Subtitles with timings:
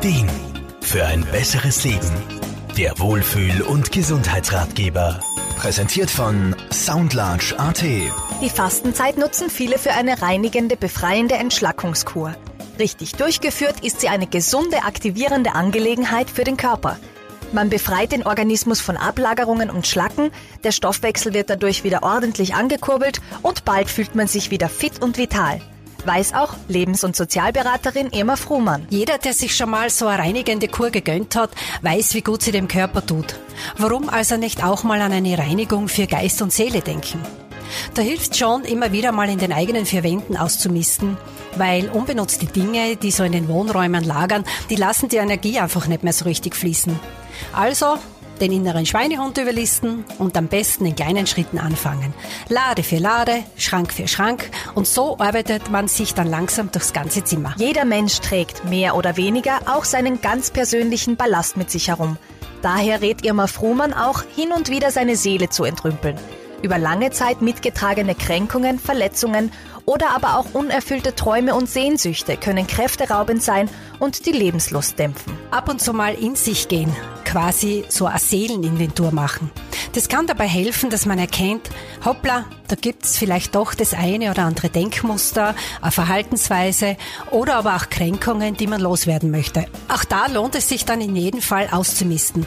[0.00, 0.30] Ideen
[0.80, 2.08] für ein besseres Leben.
[2.76, 5.18] Der Wohlfühl- und Gesundheitsratgeber.
[5.56, 7.82] Präsentiert von Soundlarge AT.
[7.82, 12.36] Die Fastenzeit nutzen viele für eine reinigende, befreiende Entschlackungskur.
[12.78, 16.96] Richtig durchgeführt ist sie eine gesunde, aktivierende Angelegenheit für den Körper.
[17.50, 20.30] Man befreit den Organismus von Ablagerungen und Schlacken,
[20.62, 25.18] der Stoffwechsel wird dadurch wieder ordentlich angekurbelt und bald fühlt man sich wieder fit und
[25.18, 25.60] vital.
[26.08, 28.86] Weiß auch Lebens- und Sozialberaterin Irma Fruhmann.
[28.88, 31.50] Jeder, der sich schon mal so eine reinigende Kur gegönnt hat,
[31.82, 33.34] weiß, wie gut sie dem Körper tut.
[33.76, 37.20] Warum also nicht auch mal an eine Reinigung für Geist und Seele denken?
[37.92, 41.18] Da hilft schon, immer wieder mal in den eigenen vier Wänden auszumisten,
[41.56, 46.04] weil unbenutzte Dinge, die so in den Wohnräumen lagern, die lassen die Energie einfach nicht
[46.04, 46.98] mehr so richtig fließen.
[47.52, 47.98] Also
[48.40, 52.14] den inneren Schweinehund überlisten und am besten in kleinen Schritten anfangen.
[52.48, 57.24] Lade für Lade, Schrank für Schrank und so arbeitet man sich dann langsam durchs ganze
[57.24, 57.54] Zimmer.
[57.58, 62.16] Jeder Mensch trägt mehr oder weniger auch seinen ganz persönlichen Ballast mit sich herum.
[62.62, 66.16] Daher rät Irma Fruhmann auch, hin und wieder seine Seele zu entrümpeln.
[66.60, 69.52] Über lange Zeit mitgetragene Kränkungen, Verletzungen
[69.84, 73.70] oder aber auch unerfüllte Träume und Sehnsüchte können kräfteraubend sein
[74.00, 75.32] und die Lebenslust dämpfen.
[75.50, 79.50] Ab und zu mal in sich gehen, quasi so eine Seeleninventur machen.
[79.92, 81.70] Das kann dabei helfen, dass man erkennt,
[82.04, 86.96] hoppla, da gibt's vielleicht doch das eine oder andere Denkmuster, eine Verhaltensweise
[87.30, 89.66] oder aber auch Kränkungen, die man loswerden möchte.
[89.88, 92.46] Auch da lohnt es sich dann in jedem Fall auszumisten,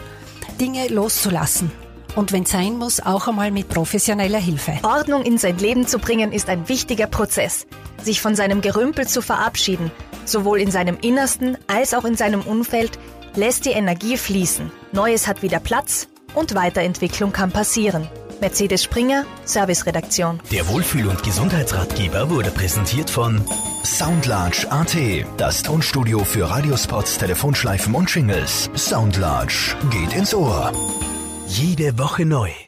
[0.60, 1.72] Dinge loszulassen
[2.16, 4.74] und wenn sein muss, auch einmal mit professioneller Hilfe.
[4.84, 7.66] Ordnung in sein Leben zu bringen ist ein wichtiger Prozess.
[8.04, 9.92] Sich von seinem Gerümpel zu verabschieden,
[10.26, 12.98] sowohl in seinem Innersten als auch in seinem Umfeld,
[13.36, 14.72] lässt die Energie fließen.
[14.92, 18.08] Neues hat wieder Platz und Weiterentwicklung kann passieren.
[18.42, 20.40] Mercedes Springer, Serviceredaktion.
[20.52, 23.40] Der Wohlfühl- und Gesundheitsratgeber wurde präsentiert von
[23.84, 24.96] Soundlarge AT.
[25.38, 28.70] Das Tonstudio für Radiospots, Telefonschleifen und Jingles.
[28.76, 30.72] Soundlarge geht ins Ohr.
[31.52, 32.62] Jede Woche neu.